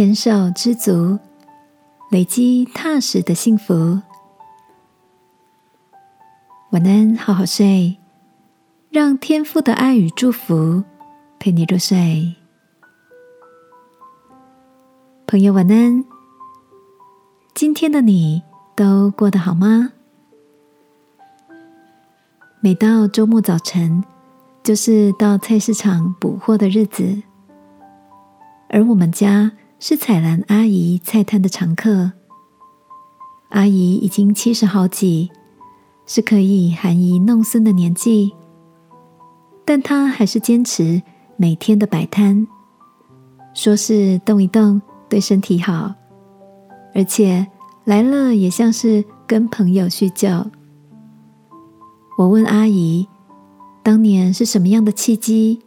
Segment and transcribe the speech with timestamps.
[0.00, 1.18] 天寿知足，
[2.10, 4.00] 累积踏实的幸福。
[6.70, 7.98] 晚安，好好睡，
[8.88, 10.82] 让天父的爱与祝福
[11.38, 12.34] 陪你入睡。
[15.26, 16.02] 朋友，晚安。
[17.54, 18.42] 今天的你
[18.74, 19.92] 都过得好吗？
[22.60, 24.02] 每到周末早晨，
[24.62, 27.22] 就是到菜市场补货的日子，
[28.70, 32.12] 而我们家是彩兰阿姨菜摊的常客。
[33.48, 35.30] 阿姨已经七十好几，
[36.04, 38.30] 是可以含饴弄孙的年纪，
[39.64, 41.00] 但她还是坚持
[41.38, 42.46] 每天的摆摊，
[43.54, 45.94] 说是动一动对身体好，
[46.94, 47.46] 而且
[47.84, 50.28] 来了也像是跟朋友叙旧。
[52.18, 53.08] 我问阿姨
[53.82, 55.60] ：“当年是什么样的契机，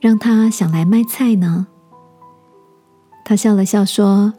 [0.00, 1.68] 让她想来卖菜呢？”
[3.24, 4.32] 他笑了笑说：“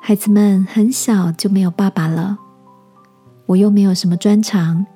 [0.00, 2.38] 孩子们很小就没有爸爸了，
[3.46, 4.86] 我又没有什么专长，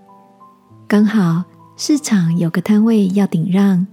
[0.86, 1.44] 刚好
[1.76, 3.86] 市场有个摊位要顶让，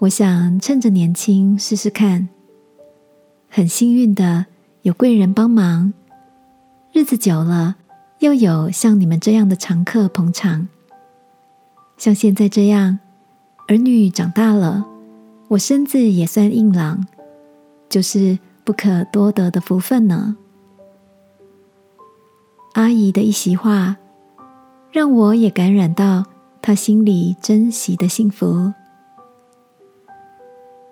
[0.00, 2.28] 我想趁着年轻试试看。
[3.48, 4.46] 很幸运的
[4.82, 5.92] 有贵人帮忙，
[6.92, 7.76] 日子久了。”
[8.20, 10.66] 又有像你们这样的常客捧场，
[11.96, 12.98] 像现在这样，
[13.68, 14.84] 儿女长大了，
[15.46, 17.06] 我身子也算硬朗，
[17.88, 20.36] 就是不可多得的福分呢。
[22.74, 23.96] 阿姨的一席话，
[24.92, 26.24] 让我也感染到
[26.60, 28.72] 她心里珍惜的幸福。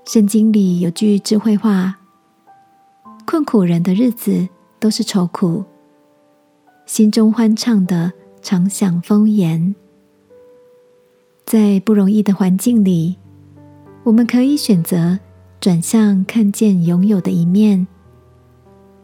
[0.06, 1.96] 圣经里有句智慧话：
[3.26, 5.64] 困苦人的日子都是愁苦。
[6.86, 9.74] 心中欢畅的，常享丰言。
[11.44, 13.16] 在不容易的环境里，
[14.02, 15.18] 我们可以选择
[15.60, 17.86] 转向看见拥有的一面，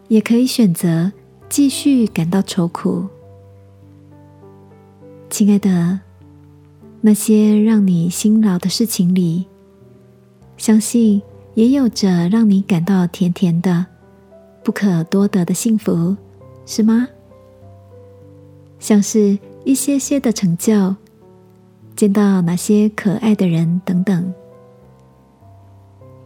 [0.08, 1.12] 也可以选择
[1.48, 3.06] 继续感到愁苦。
[5.28, 6.00] 亲爱的，
[7.00, 9.46] 那些让你辛劳的事情里，
[10.56, 11.20] 相信
[11.54, 13.86] 也有着让你感到甜甜的、
[14.62, 16.16] 不可多得的幸福，
[16.66, 17.08] 是吗？
[18.78, 20.94] 像是一些些的成就，
[21.96, 24.32] 见到哪些可爱的人等等。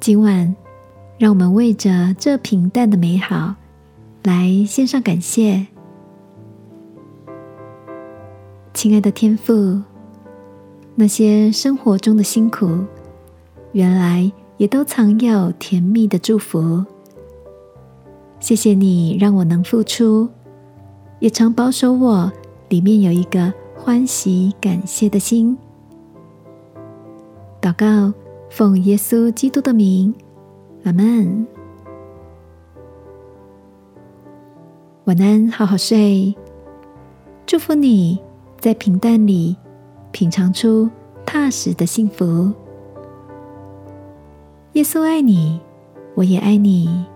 [0.07, 0.55] 今晚，
[1.19, 3.57] 让我们为着这平淡的美好
[4.23, 5.67] 来献上感谢。
[8.73, 9.83] 亲爱的天父，
[10.95, 12.85] 那些生活中的辛苦，
[13.73, 16.85] 原来也都藏有甜蜜的祝福。
[18.39, 20.29] 谢谢你让我能付出，
[21.19, 22.33] 也常保守我。
[22.69, 25.59] 里面有一个欢喜感谢的心，
[27.61, 28.15] 祷告，
[28.49, 30.15] 奉耶稣基督的名，
[30.85, 31.47] 阿门。
[35.05, 36.35] 晚安，好好睡。
[37.45, 38.19] 祝福你
[38.59, 39.57] 在平淡里
[40.11, 40.89] 品尝出
[41.25, 42.53] 踏实的幸福。
[44.73, 45.61] 耶稣爱你，
[46.15, 47.07] 我也爱你。